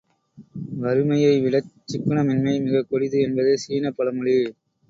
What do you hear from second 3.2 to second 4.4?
என்பது சீனப் பழமொழி!